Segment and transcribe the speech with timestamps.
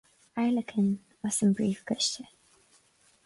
[0.41, 0.89] Airleacain
[1.27, 2.25] as an bPríomh-Chiste.